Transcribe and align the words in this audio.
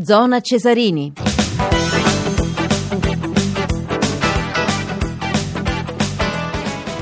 Zona 0.00 0.40
Cesarini. 0.40 1.12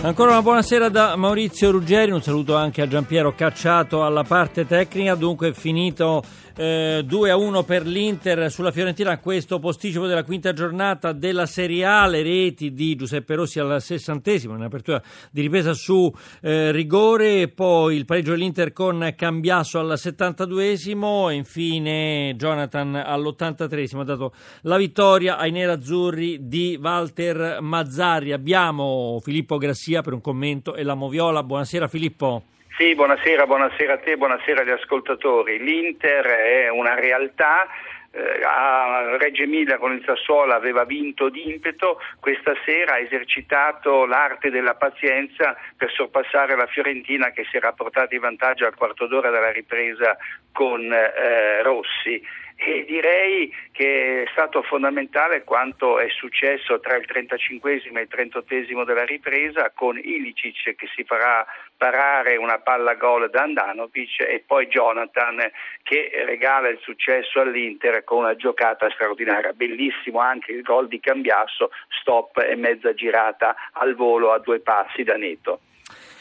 Ancora 0.00 0.30
una 0.30 0.42
buonasera 0.42 0.88
da 0.88 1.16
Maurizio 1.16 1.70
Ruggeri, 1.72 2.12
un 2.12 2.22
saluto 2.22 2.54
anche 2.54 2.80
a 2.80 2.86
Giampiero 2.86 3.34
Cacciato 3.34 4.04
alla 4.04 4.22
parte 4.22 4.64
tecnica, 4.64 5.14
dunque 5.14 5.48
è 5.48 5.52
finito 5.52 6.22
eh, 6.56 7.02
2 7.04 7.30
a 7.30 7.36
1 7.36 7.62
per 7.64 7.86
l'Inter 7.86 8.50
sulla 8.50 8.72
Fiorentina, 8.72 9.18
questo 9.18 9.58
posticipo 9.58 10.06
della 10.06 10.24
quinta 10.24 10.52
giornata 10.52 11.12
della 11.12 11.46
Serie 11.46 11.84
A, 11.84 12.06
le 12.06 12.22
reti 12.22 12.72
di 12.72 12.96
Giuseppe 12.96 13.34
Rossi 13.34 13.60
al 13.60 13.80
sessantesimo, 13.80 14.54
in 14.54 14.62
apertura 14.62 15.02
di 15.30 15.42
ripresa 15.42 15.74
su 15.74 16.12
eh, 16.40 16.72
rigore, 16.72 17.48
poi 17.48 17.96
il 17.96 18.06
pareggio 18.06 18.30
dell'Inter 18.30 18.72
con 18.72 19.12
Cambiasso 19.14 19.78
al 19.78 19.92
72esimo 19.96 21.30
e 21.30 21.34
infine 21.34 22.34
Jonathan 22.36 22.94
all'83esimo 22.94 24.00
ha 24.00 24.04
dato 24.04 24.32
la 24.62 24.78
vittoria 24.78 25.36
ai 25.36 25.50
nerazzurri 25.50 26.48
di 26.48 26.78
Walter 26.80 27.58
Mazzarri. 27.60 28.32
Abbiamo 28.32 29.20
Filippo 29.22 29.58
Grassia 29.58 30.00
per 30.00 30.14
un 30.14 30.20
commento 30.20 30.74
e 30.74 30.82
la 30.82 30.94
Moviola. 30.94 31.42
Buonasera 31.42 31.86
Filippo. 31.86 32.42
Sì, 32.78 32.94
buonasera, 32.94 33.46
buonasera 33.46 33.94
a 33.94 33.98
te, 33.98 34.18
buonasera 34.18 34.60
agli 34.60 34.70
ascoltatori. 34.70 35.58
L'Inter 35.58 36.26
è 36.26 36.68
una 36.68 36.92
realtà 36.94 37.66
eh, 38.10 38.42
a 38.44 39.16
Reggio 39.16 39.44
Emilia 39.44 39.78
con 39.78 39.94
il 39.94 40.02
Sassuolo 40.04 40.52
aveva 40.52 40.84
vinto 40.84 41.30
d'impeto, 41.30 41.98
questa 42.20 42.52
sera 42.66 42.96
ha 42.96 42.98
esercitato 42.98 44.04
l'arte 44.04 44.50
della 44.50 44.74
pazienza 44.74 45.56
per 45.74 45.90
sorpassare 45.90 46.54
la 46.54 46.66
Fiorentina 46.66 47.30
che 47.30 47.46
si 47.50 47.56
era 47.56 47.72
portata 47.72 48.14
in 48.14 48.20
vantaggio 48.20 48.66
al 48.66 48.74
quarto 48.74 49.06
d'ora 49.06 49.30
dalla 49.30 49.52
ripresa 49.52 50.14
con 50.52 50.92
eh, 50.92 51.62
Rossi 51.62 52.22
e 52.56 52.84
direi 52.86 53.54
che 53.70 54.22
è 54.22 54.28
stato 54.32 54.62
fondamentale 54.62 55.44
quanto 55.44 55.98
è 55.98 56.08
successo 56.08 56.80
tra 56.80 56.96
il 56.96 57.04
35 57.04 57.72
e 57.72 57.74
il 57.74 58.08
38 58.08 58.84
della 58.84 59.04
ripresa 59.04 59.70
con 59.74 59.98
Ilicic 59.98 60.74
che 60.74 60.88
si 60.94 61.04
farà 61.04 61.46
parare 61.76 62.36
una 62.36 62.58
palla 62.58 62.94
gol 62.94 63.28
da 63.28 63.42
Andanovic 63.42 64.20
e 64.20 64.42
poi 64.46 64.66
Jonathan 64.68 65.50
che 65.82 66.10
regala 66.24 66.68
il 66.68 66.78
successo 66.80 67.40
all'Inter 67.40 68.02
con 68.04 68.18
una 68.18 68.34
giocata 68.34 68.88
straordinaria, 68.90 69.52
bellissimo 69.52 70.20
anche 70.20 70.52
il 70.52 70.62
gol 70.62 70.88
di 70.88 70.98
Cambiasso, 70.98 71.70
stop 72.00 72.38
e 72.38 72.56
mezza 72.56 72.94
girata 72.94 73.54
al 73.72 73.94
volo 73.94 74.32
a 74.32 74.38
due 74.38 74.60
passi 74.60 75.02
da 75.02 75.16
Neto. 75.16 75.60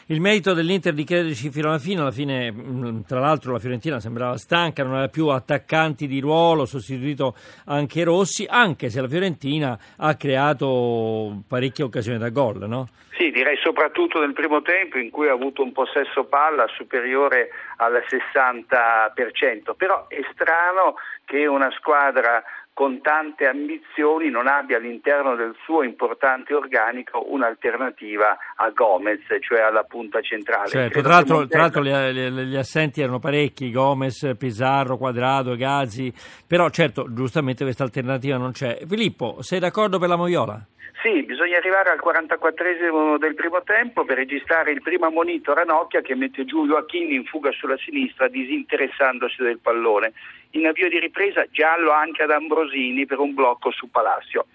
Il 0.07 0.21
merito 0.21 0.53
dell'Inter 0.53 0.93
di 0.93 1.03
crederci 1.03 1.49
fino 1.49 1.69
alla 1.69 1.79
fine, 1.79 2.01
alla 2.01 2.11
fine 2.11 2.51
mm, 2.51 3.01
tra 3.07 3.19
l'altro 3.19 3.53
la 3.53 3.57
Fiorentina 3.57 3.99
sembrava 3.99 4.37
stanca, 4.37 4.83
non 4.83 4.93
aveva 4.93 5.07
più 5.07 5.29
attaccanti 5.29 6.05
di 6.05 6.19
ruolo, 6.19 6.65
sostituito 6.65 7.33
anche 7.65 8.03
Rossi, 8.03 8.45
anche 8.47 8.91
se 8.91 9.01
la 9.01 9.07
Fiorentina 9.07 9.75
ha 9.97 10.15
creato 10.15 11.41
parecchie 11.47 11.85
occasioni 11.85 12.19
da 12.19 12.29
gol, 12.29 12.67
no? 12.67 12.87
Sì, 13.17 13.31
direi 13.31 13.57
soprattutto 13.57 14.19
nel 14.19 14.33
primo 14.33 14.61
tempo 14.61 14.99
in 14.99 15.09
cui 15.09 15.27
ha 15.27 15.33
avuto 15.33 15.63
un 15.63 15.71
possesso 15.71 16.25
palla 16.25 16.67
superiore 16.67 17.49
al 17.77 18.03
60%, 18.07 19.75
però 19.75 20.05
è 20.07 20.19
strano 20.33 20.97
che 21.25 21.47
una 21.47 21.71
squadra 21.71 22.43
con 22.75 22.99
tante 23.01 23.47
ambizioni 23.47 24.29
non 24.29 24.47
abbia 24.47 24.75
all'interno 24.75 25.37
del 25.37 25.55
suo 25.63 25.81
importante 25.81 26.53
organico 26.53 27.23
un'alternativa 27.31 28.37
a 28.57 28.69
Gomez, 28.71 29.21
cioè 29.39 29.61
alla 29.61 29.83
punta 29.83 30.19
centrale. 30.19 30.67
Certo, 30.67 30.99
tra 30.99 31.13
l'altro, 31.13 31.47
tra 31.47 31.61
l'altro 31.61 31.81
gli, 31.81 32.55
assenti 32.57 32.99
erano 32.99 33.19
parecchi, 33.19 33.71
Gomez, 33.71 34.35
Pizarro, 34.37 34.97
Quadrado, 34.97 35.55
Gazzi, 35.55 36.13
però 36.45 36.69
certo, 36.69 37.05
giustamente 37.13 37.63
questa 37.63 37.83
alternativa 37.83 38.35
non 38.35 38.51
c'è. 38.51 38.81
Filippo, 38.85 39.41
sei 39.41 39.59
d'accordo 39.59 39.97
per 39.97 40.09
la 40.09 40.17
Moviola? 40.17 40.67
Sì, 41.01 41.23
bisogna 41.23 41.57
arrivare 41.57 41.91
al 41.91 41.99
44 41.99 43.17
del 43.17 43.35
primo 43.35 43.61
tempo 43.63 44.05
per 44.05 44.17
registrare 44.17 44.71
il 44.71 44.81
primo 44.81 45.09
monito 45.09 45.53
Ranocchia 45.53 46.01
che 46.01 46.15
mette 46.15 46.45
giù 46.45 46.65
Joachim 46.65 47.11
in 47.11 47.25
fuga 47.25 47.51
sulla 47.51 47.77
sinistra 47.77 48.27
disinteressandosi 48.27 49.43
del 49.43 49.59
pallone. 49.59 50.13
In 50.51 50.65
avvio 50.65 50.89
di 50.89 50.99
ripresa 50.99 51.45
giallo 51.51 51.91
anche 51.91 52.23
ad 52.23 52.31
Ambrosini 52.31 53.05
per 53.05 53.19
un 53.19 53.33
blocco 53.33 53.71
su 53.71 53.89
Palacio. 53.89 54.47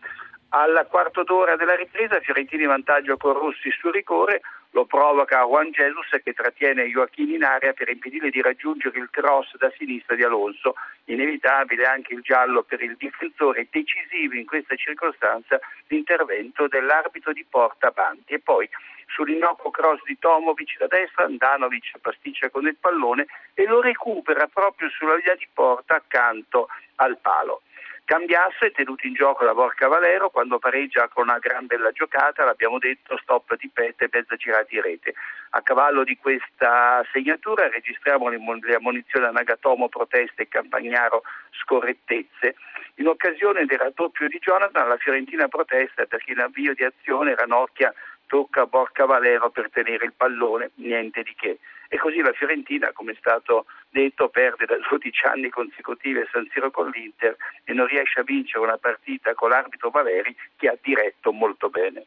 Al 0.52 0.86
quarto 0.90 1.22
d'ora 1.22 1.54
della 1.54 1.76
ripresa 1.76 2.18
Fiorentini 2.18 2.64
vantaggio 2.64 3.16
con 3.16 3.34
Rossi 3.34 3.70
sul 3.70 3.92
rigore, 3.92 4.40
lo 4.70 4.84
provoca 4.84 5.44
Juan 5.44 5.70
Jesus 5.70 6.08
che 6.22 6.32
trattiene 6.32 6.84
Joachim 6.84 7.34
in 7.34 7.42
area 7.42 7.72
per 7.72 7.88
impedire 7.88 8.30
di 8.30 8.40
raggiungere 8.40 8.98
il 8.98 9.10
cross 9.10 9.56
da 9.56 9.72
sinistra 9.76 10.14
di 10.14 10.22
Alonso. 10.22 10.74
Inevitabile 11.04 11.84
anche 11.86 12.14
il 12.14 12.20
giallo 12.20 12.62
per 12.62 12.80
il 12.82 12.96
difensore, 12.96 13.66
decisivo 13.70 14.34
in 14.34 14.46
questa 14.46 14.76
circostanza 14.76 15.58
l'intervento 15.88 16.68
dell'arbitro 16.68 17.32
di 17.32 17.44
porta 17.48 17.88
avanti. 17.88 18.34
E 18.34 18.38
poi 18.38 18.68
sull'innocuo 19.08 19.70
cross 19.70 20.02
di 20.04 20.16
Tomovic 20.18 20.78
da 20.78 20.86
destra, 20.86 21.24
Andanovic 21.24 21.98
pasticcia 22.00 22.48
con 22.50 22.66
il 22.66 22.76
pallone 22.76 23.26
e 23.54 23.66
lo 23.66 23.80
recupera 23.80 24.46
proprio 24.46 24.88
sulla 24.90 25.16
via 25.16 25.34
di 25.34 25.48
porta 25.52 25.96
accanto 25.96 26.68
al 26.96 27.18
palo. 27.18 27.62
Cambiasso 28.10 28.64
è 28.64 28.72
tenuto 28.72 29.06
in 29.06 29.14
gioco 29.14 29.44
da 29.44 29.54
Borca 29.54 29.86
Valero 29.86 30.30
quando 30.30 30.58
pareggia 30.58 31.06
con 31.06 31.28
una 31.28 31.38
gran 31.38 31.66
bella 31.66 31.92
giocata, 31.92 32.44
l'abbiamo 32.44 32.80
detto, 32.80 33.16
stop 33.18 33.56
di 33.56 33.70
pette 33.72 34.06
e 34.06 34.08
mezza 34.10 34.34
girata 34.34 34.66
di 34.68 34.80
rete. 34.80 35.14
A 35.50 35.62
cavallo 35.62 36.02
di 36.02 36.16
questa 36.16 37.06
segnatura 37.12 37.68
registriamo 37.68 38.28
le 38.28 38.74
ammonizioni 38.74 39.26
a 39.26 39.30
Nagatomo, 39.30 39.88
proteste 39.88 40.42
e 40.42 40.48
Campagnaro 40.48 41.22
scorrettezze. 41.62 42.56
In 42.96 43.06
occasione 43.06 43.64
del 43.64 43.78
raddoppio 43.78 44.26
di 44.26 44.40
Jonathan 44.40 44.88
la 44.88 44.96
Fiorentina 44.96 45.46
protesta 45.46 46.04
perché 46.06 46.32
in 46.32 46.40
avvio 46.40 46.74
di 46.74 46.82
azione 46.82 47.36
Ranocchia 47.36 47.94
tocca 48.30 48.62
a 48.62 48.66
Borca 48.66 49.06
Valero 49.06 49.50
per 49.50 49.70
tenere 49.70 50.04
il 50.04 50.12
pallone, 50.16 50.70
niente 50.76 51.24
di 51.24 51.34
che. 51.34 51.58
E 51.88 51.98
così 51.98 52.20
la 52.20 52.32
Fiorentina, 52.32 52.92
come 52.92 53.10
è 53.10 53.16
stato 53.18 53.66
detto, 53.88 54.28
perde 54.28 54.66
da 54.66 54.76
12 54.88 55.26
anni 55.26 55.48
consecutivi 55.48 56.20
a 56.20 56.28
San 56.30 56.46
Siro 56.52 56.70
con 56.70 56.88
l'Inter 56.90 57.36
e 57.64 57.72
non 57.72 57.88
riesce 57.88 58.20
a 58.20 58.22
vincere 58.22 58.62
una 58.62 58.78
partita 58.78 59.34
con 59.34 59.50
l'arbitro 59.50 59.90
Valeri 59.90 60.34
che 60.56 60.68
ha 60.68 60.78
diretto 60.80 61.32
molto 61.32 61.68
bene. 61.70 62.06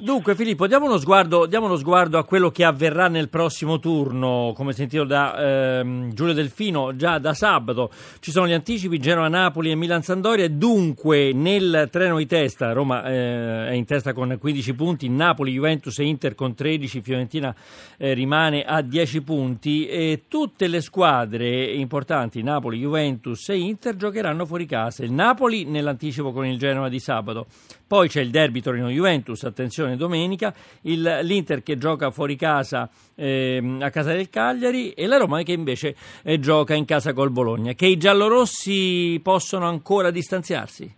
Dunque 0.00 0.36
Filippo, 0.36 0.68
diamo 0.68 0.86
uno, 0.86 0.96
sguardo, 0.96 1.46
diamo 1.46 1.66
uno, 1.66 1.74
sguardo, 1.74 2.18
a 2.18 2.24
quello 2.24 2.52
che 2.52 2.62
avverrà 2.62 3.08
nel 3.08 3.28
prossimo 3.28 3.80
turno, 3.80 4.52
come 4.54 4.72
sentito 4.72 5.02
da 5.02 5.80
ehm, 5.80 6.12
Giulio 6.12 6.34
Delfino 6.34 6.94
già 6.94 7.18
da 7.18 7.34
sabato. 7.34 7.90
Ci 8.20 8.30
sono 8.30 8.46
gli 8.46 8.52
anticipi 8.52 9.00
Genoa-Napoli 9.00 9.72
e 9.72 9.74
Milan-Sandoria 9.74 10.48
dunque 10.48 11.32
nel 11.32 11.88
treno 11.90 12.18
di 12.18 12.26
testa 12.26 12.70
Roma 12.70 13.02
eh, 13.06 13.70
è 13.70 13.72
in 13.72 13.86
testa 13.86 14.12
con 14.12 14.36
15 14.38 14.74
punti, 14.74 15.08
Napoli, 15.08 15.50
Juventus 15.50 15.98
e 15.98 16.04
Inter 16.04 16.36
con 16.36 16.54
13, 16.54 17.00
Fiorentina 17.00 17.52
eh, 17.96 18.14
rimane 18.14 18.62
a 18.62 18.82
10 18.82 19.22
punti 19.22 19.88
e 19.88 20.26
tutte 20.28 20.68
le 20.68 20.80
squadre 20.80 21.72
importanti, 21.72 22.40
Napoli, 22.40 22.78
Juventus 22.78 23.48
e 23.48 23.58
Inter, 23.58 23.96
giocheranno 23.96 24.46
fuori 24.46 24.64
casa. 24.64 25.02
Il 25.02 25.10
Napoli 25.10 25.64
nell'anticipo 25.64 26.30
con 26.30 26.46
il 26.46 26.56
Genoa 26.56 26.88
di 26.88 27.00
sabato. 27.00 27.46
Poi 27.88 28.06
c'è 28.06 28.20
il 28.20 28.28
derby 28.28 28.60
Torino-Juventus, 28.60 29.44
attenzione 29.44 29.96
domenica, 29.96 30.52
il, 30.82 31.20
l'Inter 31.22 31.62
che 31.62 31.78
gioca 31.78 32.10
fuori 32.10 32.36
casa 32.36 32.90
eh, 33.16 33.78
a 33.80 33.88
casa 33.88 34.12
del 34.12 34.28
Cagliari 34.28 34.90
e 34.90 35.06
la 35.06 35.16
Roma 35.16 35.42
che 35.42 35.52
invece 35.52 35.96
eh, 36.22 36.38
gioca 36.38 36.74
in 36.74 36.84
casa 36.84 37.14
col 37.14 37.30
Bologna. 37.30 37.72
Che 37.72 37.86
i 37.86 37.96
giallorossi 37.96 39.18
possono 39.22 39.66
ancora 39.66 40.10
distanziarsi? 40.10 40.96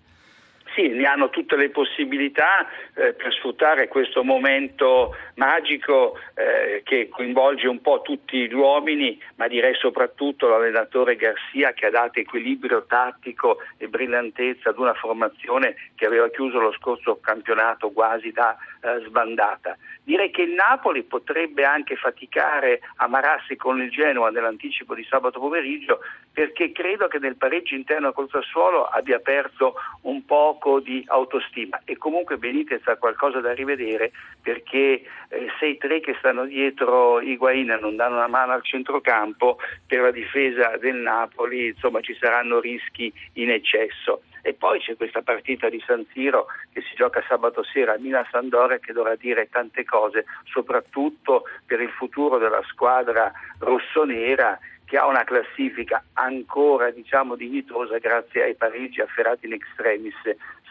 Sì, 0.74 0.88
ne 0.88 1.04
hanno 1.04 1.30
tutte 1.30 1.56
le 1.56 1.70
possibilità 1.70 2.66
eh, 2.94 3.12
per 3.12 3.32
sfruttare 3.32 3.88
questo 3.88 4.22
momento 4.24 5.14
magico 5.34 6.18
eh, 6.34 6.82
che 6.84 7.08
coinvolge 7.08 7.66
un 7.66 7.80
po' 7.80 8.02
tutti 8.02 8.48
gli 8.48 8.52
uomini, 8.52 9.20
ma 9.36 9.48
direi 9.48 9.74
soprattutto 9.74 10.48
l'allenatore 10.48 11.16
Garcia 11.16 11.72
che 11.72 11.86
ha 11.86 11.90
dato 11.90 12.18
equilibrio 12.18 12.84
tattico 12.86 13.58
e 13.76 13.88
brillantezza 13.88 14.70
ad 14.70 14.78
una 14.78 14.94
formazione 14.94 15.74
che 15.94 16.06
aveva 16.06 16.28
chiuso 16.30 16.58
lo 16.58 16.72
scorso 16.72 17.18
campionato 17.20 17.90
quasi 17.90 18.32
da 18.32 18.56
eh, 18.82 19.04
sbandata. 19.06 19.76
Direi 20.02 20.30
che 20.30 20.42
il 20.42 20.52
Napoli 20.52 21.02
potrebbe 21.02 21.64
anche 21.64 21.96
faticare 21.96 22.80
a 22.96 23.06
mararsi 23.06 23.56
con 23.56 23.80
il 23.80 23.90
Genoa 23.90 24.30
nell'anticipo 24.30 24.94
di 24.94 25.06
sabato 25.08 25.38
pomeriggio 25.38 26.00
perché 26.32 26.72
credo 26.72 27.08
che 27.08 27.18
nel 27.18 27.36
pareggio 27.36 27.74
interno 27.74 28.12
col 28.12 28.28
Sassuolo 28.30 28.84
abbia 28.84 29.18
perso 29.18 29.74
un 30.02 30.24
poco 30.24 30.80
di 30.80 31.04
autostima 31.06 31.80
e 31.84 31.96
comunque 31.96 32.38
Benitez 32.38 32.86
ha 32.90 32.96
qualcosa 32.96 33.40
da 33.40 33.52
rivedere 33.52 34.12
perché 34.42 35.02
eh, 35.28 35.46
se 35.58 35.66
i 35.66 35.78
tre 35.78 36.00
che 36.00 36.16
stanno 36.18 36.44
dietro 36.44 37.20
Higuain 37.20 37.78
non 37.80 37.96
danno 37.96 38.16
una 38.16 38.28
mano 38.28 38.52
al 38.52 38.64
centrocampo 38.64 39.58
per 39.86 40.00
la 40.00 40.10
difesa 40.10 40.76
del 40.78 40.96
Napoli 40.96 41.68
insomma 41.68 42.00
ci 42.00 42.16
saranno 42.18 42.60
rischi 42.60 43.12
in 43.34 43.50
eccesso. 43.50 44.22
E 44.42 44.54
poi 44.54 44.80
c'è 44.80 44.96
questa 44.96 45.20
partita 45.20 45.68
di 45.68 45.82
San 45.86 46.06
Siro 46.12 46.46
che 46.72 46.80
si 46.80 46.94
gioca 46.94 47.22
sabato 47.28 47.62
sera 47.62 47.94
a 47.94 47.98
Mina 47.98 48.26
Sandoria 48.30 48.78
che 48.78 48.94
dovrà 48.94 49.14
dire 49.14 49.48
tante 49.50 49.84
cose, 49.84 50.24
soprattutto 50.44 51.44
per 51.66 51.80
il 51.80 51.90
futuro 51.90 52.38
della 52.38 52.62
squadra 52.66 53.30
rossonera 53.58 54.58
che 54.90 54.96
ha 54.96 55.06
una 55.06 55.22
classifica 55.22 56.02
ancora 56.14 56.90
diciamo, 56.90 57.36
dignitosa 57.36 57.98
grazie 57.98 58.42
ai 58.42 58.56
pareggi 58.56 59.00
afferrati 59.00 59.46
in 59.46 59.52
extremis 59.52 60.16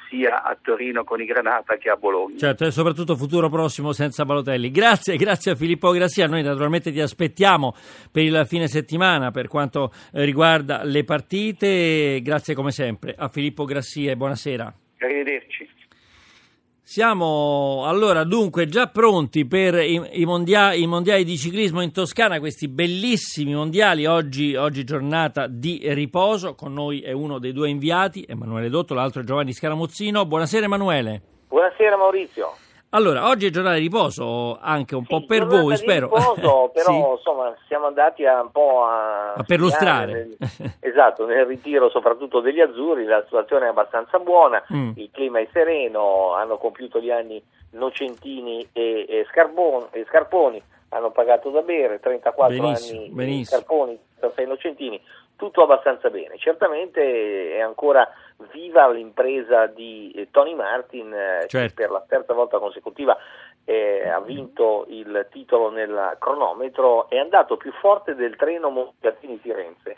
sia 0.10 0.44
a 0.44 0.58
Torino 0.62 1.04
con 1.04 1.22
i 1.22 1.26
Granata 1.26 1.78
che 1.78 1.90
a 1.90 1.96
Bologna. 1.96 2.38
Certo, 2.38 2.66
e 2.66 2.72
soprattutto 2.72 3.16
futuro 3.16 3.50
prossimo 3.50 3.94
senza 3.94 4.26
Balotelli. 4.26 4.72
Grazie, 4.72 5.16
grazie 5.16 5.52
a 5.52 5.56
Filippo 5.56 5.92
Grassia. 5.92 6.28
Noi 6.28 6.42
naturalmente 6.42 6.92
ti 6.92 7.00
aspettiamo 7.00 7.76
per 8.12 8.24
il 8.24 8.44
fine 8.48 8.68
settimana 8.68 9.32
per 9.32 9.48
quanto 9.48 9.92
eh, 10.12 10.26
riguarda 10.26 10.84
le 10.84 11.04
partite. 11.04 12.20
Grazie 12.22 12.56
come 12.56 12.72
sempre 12.72 13.16
a 13.18 13.28
Filippo 13.30 13.66
Grassia 13.66 14.12
e 14.12 14.18
buonasera. 14.18 14.74
Arrivederci. 15.00 15.79
Siamo 16.92 17.84
allora 17.86 18.24
dunque 18.24 18.66
già 18.66 18.88
pronti 18.88 19.46
per 19.46 19.76
i, 19.76 20.02
i, 20.14 20.26
mondiali, 20.26 20.82
i, 20.82 20.88
mondiali, 20.88 21.24
di 21.24 21.38
ciclismo 21.38 21.82
in 21.82 21.92
Toscana, 21.92 22.40
questi 22.40 22.68
bellissimi 22.68 23.54
mondiali, 23.54 24.08
oggi, 24.08 24.56
oggi, 24.56 24.84
giornata 24.84 25.46
di 25.46 25.82
riposo, 25.94 26.56
con 26.56 26.74
noi 26.74 27.02
è 27.02 27.12
uno 27.12 27.38
dei 27.38 27.54
due 27.54 27.70
inviati, 27.70 28.26
Emanuele 28.28 28.70
Dotto, 28.70 28.96
l'altro 28.96 29.22
è 29.22 29.24
Giovanni 29.24 29.54
Scaramuzzino. 29.54 30.26
Buonasera 30.26 30.66
Emanuele. 30.66 31.22
Buonasera 31.50 31.96
Maurizio. 31.96 32.56
Allora, 32.92 33.28
oggi 33.28 33.46
è 33.46 33.50
giornata 33.52 33.76
di 33.76 33.82
riposo, 33.82 34.58
anche 34.60 34.96
un 34.96 35.04
sì, 35.04 35.10
po' 35.10 35.24
per 35.24 35.46
voi, 35.46 35.78
spero. 35.78 36.10
Riposo, 36.12 36.72
però 36.74 36.92
sì. 36.92 37.18
insomma 37.18 37.56
siamo 37.68 37.86
andati 37.86 38.26
a, 38.26 38.42
un 38.42 38.50
po' 38.50 38.84
a, 38.84 39.34
a 39.34 39.44
perlustrare. 39.44 40.36
Nel, 40.40 40.74
esatto, 40.82 41.28
nel 41.28 41.46
ritiro 41.46 41.90
soprattutto 41.92 42.40
degli 42.40 42.60
azzurri, 42.60 43.06
la 43.06 43.22
situazione 43.26 43.68
è 43.68 43.70
abbastanza 43.70 44.18
buona, 44.18 44.64
mm. 44.74 44.92
il 44.96 45.10
clima 45.12 45.40
è 45.40 45.48
sereno, 45.54 46.34
hanno 46.34 46.58
compiuto 46.58 47.00
gli 47.00 47.12
anni 47.12 47.40
Nocentini 47.72 48.68
e, 48.74 49.06
e, 49.08 49.28
Scarboni, 49.30 49.86
e 49.92 50.06
Scarponi, 50.10 50.60
hanno 50.90 51.12
pagato 51.12 51.52
da 51.52 51.62
bere, 51.62 52.00
34 52.00 52.58
benissimo, 52.58 53.00
anni 53.02 53.10
benissimo. 53.10 53.60
Scarponi, 53.60 54.00
36 54.18 54.48
Nocentini, 54.48 55.02
tutto 55.40 55.64
abbastanza 55.64 56.10
bene. 56.10 56.38
Certamente 56.38 57.56
è 57.56 57.62
ancora 57.62 58.06
viva 58.52 58.90
l'impresa 58.90 59.68
di 59.68 60.12
eh, 60.12 60.28
Tony 60.32 60.54
Martin 60.54 61.14
eh, 61.14 61.48
certo. 61.48 61.58
che 61.58 61.74
per 61.74 61.92
la 61.92 62.04
terza 62.06 62.34
volta 62.34 62.60
consecutiva 62.60 63.18
eh, 63.70 64.10
ha 64.10 64.20
vinto 64.20 64.88
il 64.90 65.28
titolo 65.30 65.70
nel 65.70 66.18
cronometro, 66.18 67.08
è 67.08 67.18
andato 67.18 67.56
più 67.56 67.72
forte 67.80 68.16
del 68.16 68.36
treno 68.36 68.72
Montegatini-Firenze. 68.72 69.96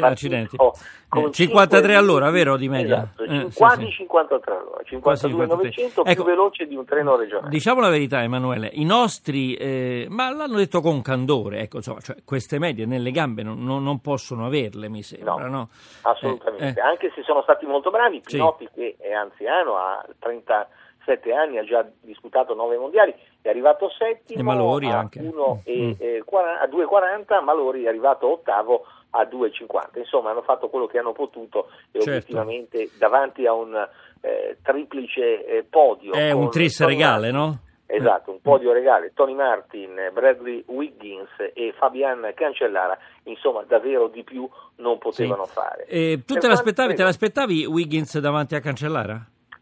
Accidenti. 0.00 0.56
Eh, 0.56 1.30
53 1.30 1.94
all'ora, 1.96 2.30
vero 2.30 2.56
di 2.56 2.70
media? 2.70 3.06
Esatto, 3.18 3.24
eh, 3.24 3.48
quasi 3.54 3.84
sì, 3.86 3.92
53 3.92 4.56
all'ora, 4.56 4.82
52,900 4.84 6.04
ecco, 6.06 6.14
più 6.14 6.24
veloce 6.24 6.66
di 6.66 6.74
un 6.74 6.86
treno 6.86 7.16
regionale. 7.16 7.50
Diciamo 7.50 7.80
la 7.80 7.90
verità 7.90 8.22
Emanuele, 8.22 8.70
i 8.72 8.86
nostri, 8.86 9.54
eh, 9.54 10.06
ma 10.08 10.32
l'hanno 10.32 10.56
detto 10.56 10.80
con 10.80 11.02
candore, 11.02 11.60
ecco, 11.60 11.76
insomma, 11.76 12.00
cioè, 12.00 12.16
queste 12.24 12.58
medie 12.58 12.86
nelle 12.86 13.10
gambe 13.10 13.42
non, 13.42 13.62
non, 13.62 14.00
possono 14.00 14.46
averle, 14.46 14.88
mi 14.88 15.02
sembra. 15.02 15.34
No, 15.34 15.46
no? 15.46 15.68
assolutamente, 16.02 16.80
eh, 16.80 16.82
anche 16.82 17.12
se 17.14 17.22
sono 17.22 17.42
stati 17.42 17.66
molto 17.66 17.90
bravi, 17.90 18.22
Pinotti 18.24 18.66
sì. 18.72 18.80
che 18.80 18.96
è 18.98 19.12
anziano, 19.12 19.76
ha 19.76 20.06
30 20.18 20.68
sette 21.04 21.32
anni, 21.32 21.58
ha 21.58 21.64
già 21.64 21.86
disputato 22.00 22.54
nove 22.54 22.76
mondiali, 22.76 23.14
è 23.40 23.48
arrivato 23.48 23.90
settimo 23.90 24.40
e 24.40 24.42
Malori 24.42 24.90
a, 24.90 24.98
anche. 24.98 25.20
Uno 25.20 25.60
e, 25.64 25.76
mm. 25.78 25.92
eh, 25.98 26.18
a 26.18 26.66
2,40, 26.66 27.42
Malori 27.42 27.84
è 27.84 27.88
arrivato 27.88 28.30
ottavo 28.30 28.84
a 29.10 29.22
2,50. 29.22 29.98
Insomma, 29.98 30.30
hanno 30.30 30.42
fatto 30.42 30.68
quello 30.68 30.86
che 30.86 30.98
hanno 30.98 31.12
potuto 31.12 31.68
e 31.90 32.00
certo. 32.00 32.10
obiettivamente 32.10 32.90
davanti 32.98 33.46
a 33.46 33.52
un 33.52 33.74
eh, 34.20 34.58
triplice 34.62 35.44
eh, 35.46 35.64
podio. 35.68 36.12
È 36.12 36.30
un 36.30 36.50
tris 36.50 36.84
regale, 36.84 37.30
no? 37.30 37.58
Esatto, 37.92 38.30
un 38.30 38.40
podio 38.40 38.72
regale, 38.72 39.10
Tony 39.14 39.34
Martin, 39.34 40.10
Bradley 40.12 40.62
Wiggins 40.68 41.28
e 41.52 41.74
Fabian 41.76 42.32
Cancellara, 42.36 42.96
insomma 43.24 43.64
davvero 43.66 44.06
di 44.06 44.22
più 44.22 44.48
non 44.76 44.98
potevano 44.98 45.44
sì. 45.46 45.52
fare. 45.52 45.84
E 45.86 46.22
tu 46.24 46.34
te 46.34 46.46
l'aspettavi, 46.46 46.94
te 46.94 47.02
l'aspettavi 47.02 47.66
Wiggins 47.66 48.16
davanti 48.20 48.54
a 48.54 48.60
Cancellara? 48.60 49.20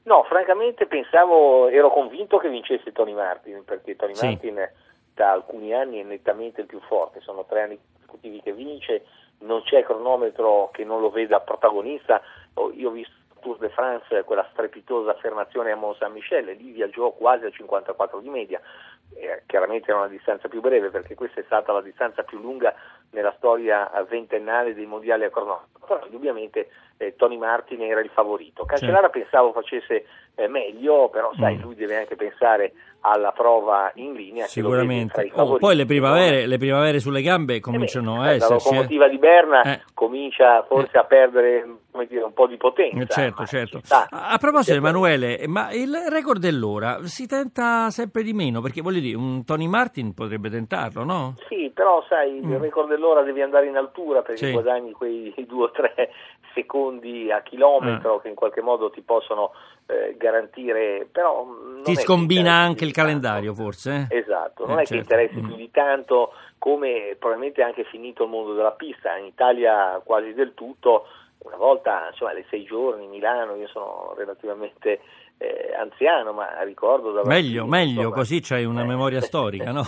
No, 0.09 0.23
francamente 0.23 0.87
pensavo, 0.87 1.69
ero 1.69 1.91
convinto 1.91 2.39
che 2.39 2.49
vincesse 2.49 2.93
Tony 2.93 3.13
Martin, 3.13 3.63
perché 3.63 3.95
Tony 3.95 4.15
sì. 4.15 4.25
Martin 4.25 4.71
da 5.13 5.33
alcuni 5.33 5.75
anni 5.75 6.01
è 6.01 6.03
nettamente 6.03 6.63
il 6.63 6.67
più 6.67 6.81
forte, 6.81 7.21
sono 7.21 7.45
tre 7.45 7.65
anni 7.65 7.79
consecutivi 7.93 8.41
che 8.41 8.55
vince, 8.55 9.05
non 9.41 9.63
c'è 9.65 9.85
cronometro 9.85 10.71
che 10.73 10.83
non 10.85 11.03
lo 11.03 11.11
veda 11.11 11.41
protagonista, 11.41 12.23
oh, 12.55 12.73
io 12.73 12.89
ho 12.89 12.93
visto 12.93 13.13
Tour 13.41 13.59
de 13.59 13.69
France, 13.69 14.25
quella 14.25 14.49
strepitosa 14.51 15.11
affermazione 15.11 15.73
a 15.73 15.77
Mont 15.77 15.99
Saint-Michel, 15.99 16.57
lì 16.57 16.71
viaggiò 16.71 17.11
quasi 17.11 17.45
a 17.45 17.51
54 17.51 18.21
di 18.21 18.31
media, 18.31 18.63
eh, 19.15 19.43
chiaramente 19.45 19.91
era 19.91 19.99
una 19.99 20.09
distanza 20.09 20.49
più 20.49 20.63
breve 20.63 20.89
perché 20.89 21.15
questa 21.15 21.43
è 21.43 21.45
stata 21.45 21.71
la 21.71 21.83
distanza 21.83 22.23
più 22.23 22.39
lunga 22.39 22.75
nella 23.11 23.35
storia 23.37 23.91
ventennale 24.09 24.75
dei 24.75 24.87
mondiali 24.87 25.25
a 25.25 25.31
cronometro, 25.31 25.87
però 25.87 26.05
indubbiamente 26.05 26.69
eh, 26.99 27.15
Tony 27.17 27.37
Martin 27.37 27.83
era 27.83 28.01
il 28.01 28.11
favorito. 28.11 28.65
Cancellara 28.65 29.11
sì. 29.13 29.21
pensavo 29.21 29.53
facesse 29.53 30.05
eh, 30.35 30.49
meglio, 30.49 31.09
però 31.09 31.33
sai, 31.39 31.57
mm. 31.57 31.61
lui 31.61 31.75
deve 31.75 31.97
anche 31.97 32.17
pensare 32.17 32.73
alla 33.01 33.33
prova 33.33 33.91
in 33.95 34.13
linea. 34.13 34.47
Sicuramente. 34.47 35.31
Oh, 35.35 35.57
poi 35.57 35.77
le 35.77 35.87
primavere, 35.87 36.47
le 36.47 36.59
primavere, 36.59 36.99
sulle 36.99 37.23
gambe 37.23 37.61
cominciano 37.61 38.25
eh 38.25 38.29
a 38.29 38.31
esserci. 38.33 38.49
La 38.49 38.71
locomotiva 38.71 39.09
di 39.09 39.19
Berna 39.19 39.63
eh. 39.63 39.81
comincia 39.95 40.63
forse 40.65 40.99
a 40.99 41.05
perdere 41.05 41.65
dire, 42.07 42.23
un 42.23 42.33
po' 42.33 42.47
di 42.47 42.57
potenza. 42.57 43.07
Certo, 43.07 43.45
certo. 43.47 43.81
A, 44.11 44.37
proposito, 44.39 44.77
Emanuele, 44.77 45.47
ma 45.47 45.73
il 45.73 45.95
record 46.09 46.41
dell'ora 46.41 46.99
si 47.05 47.27
tenta 47.27 47.91
sempre 47.91 48.23
di 48.23 48.33
meno, 48.33 48.61
perché 48.61 48.81
voglio 48.81 49.01
dire, 49.01 49.17
un 49.17 49.45
Tony 49.45 49.67
Martin 49.67 50.15
potrebbe 50.15 50.51
tentarlo, 50.51 51.05
no? 51.05 51.35
Sì, 51.49 51.71
però 51.75 52.05
sai, 52.09 52.41
mm. 52.41 52.53
il 52.53 52.59
record 52.59 52.89
dell'ora 52.89 52.98
devi 53.25 53.43
andare 53.43 53.67
in 53.67 53.77
altura 53.77 54.23
perché 54.23 54.47
sì. 54.47 54.53
guadagni 54.53 54.93
quei 54.93 55.33
due 55.47 55.65
o 55.65 55.71
tre 55.71 56.11
secondi 56.55 57.31
a 57.31 57.43
chilometro 57.43 58.17
ah. 58.17 58.21
che 58.21 58.29
in 58.29 58.35
qualche 58.35 58.61
modo 58.61 58.91
ti 58.91 59.01
possono 59.01 59.53
eh, 59.87 60.17
garantire, 60.17 61.09
però 61.11 61.47
ti 61.83 61.95
scombina 61.95 62.53
anche 62.53 62.85
il 62.85 62.93
calendario 62.93 63.55
forse? 63.55 64.09
Eh? 64.11 64.19
Esatto, 64.19 64.67
non 64.67 64.79
eh, 64.79 64.83
è 64.83 64.87
certo. 64.87 64.95
che 64.95 65.15
interessi 65.15 65.41
mm. 65.41 65.47
più 65.47 65.57
di 65.57 65.71
tanto 65.71 66.33
come 66.59 67.17
probabilmente 67.19 67.63
è 67.63 67.65
anche 67.65 67.85
finito 67.85 68.25
il 68.25 68.31
mondo 68.31 68.55
della 68.55 68.73
pista, 68.73 69.17
in 69.17 69.27
Italia 69.27 70.01
quasi 70.05 70.35
del 70.35 70.55
tutto, 70.55 71.07
una 71.39 71.57
volta 71.57 72.09
insomma 72.11 72.33
le 72.33 72.45
sei 72.51 72.65
giorni, 72.65 73.07
Milano, 73.07 73.55
io 73.55 73.69
sono 73.69 74.15
relativamente 74.17 75.01
eh, 75.39 75.75
anziano, 75.79 76.33
ma 76.33 76.63
ricordo 76.63 77.13
da 77.13 77.23
Meglio, 77.25 77.67
meglio, 77.67 78.01
insomma, 78.01 78.15
così 78.15 78.41
c'hai 78.41 78.65
una 78.65 78.85
memoria 78.85 79.21
storica, 79.23 79.71
no? 79.71 79.83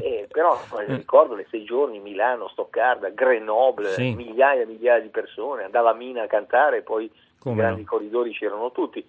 eh, 0.00 0.26
però 0.30 0.58
ricordo 0.86 1.34
le 1.34 1.46
sei 1.50 1.64
giorni, 1.64 2.00
Milano, 2.00 2.48
Stoccarda, 2.48 3.10
Grenoble, 3.10 3.90
sì. 3.90 4.14
migliaia 4.14 4.62
e 4.62 4.66
migliaia 4.66 5.00
di 5.00 5.10
persone, 5.10 5.64
andava 5.64 5.90
a 5.90 5.94
Mina 5.94 6.22
a 6.22 6.26
cantare 6.26 6.78
e 6.78 6.82
poi 6.82 7.04
i 7.04 7.54
grandi 7.54 7.82
no? 7.82 7.86
corridori 7.86 8.32
c'erano 8.32 8.72
tutti 8.72 9.06